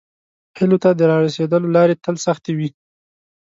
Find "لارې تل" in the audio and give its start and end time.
1.75-2.15